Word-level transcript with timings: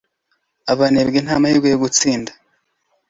abanebwe 0.71 1.19
nta 1.21 1.35
mahirwe 1.41 1.67
yo 1.73 1.79
gutsinda 1.83 2.31